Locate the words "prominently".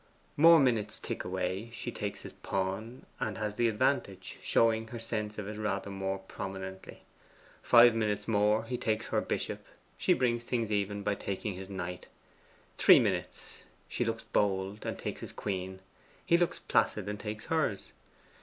6.27-7.03